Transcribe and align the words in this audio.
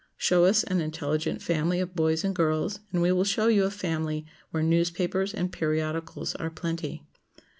Show 0.17 0.45
us 0.45 0.63
an 0.63 0.81
intelligent 0.81 1.43
family 1.43 1.79
of 1.79 1.93
boys 1.95 2.23
and 2.23 2.33
girls, 2.33 2.79
and 2.91 3.03
we 3.03 3.11
will 3.11 3.23
show 3.23 3.49
you 3.49 3.65
a 3.65 3.69
family 3.69 4.25
where 4.49 4.63
newspapers 4.63 5.31
and 5.31 5.51
periodicals 5.53 6.33
are 6.33 6.49
plenty. 6.49 7.03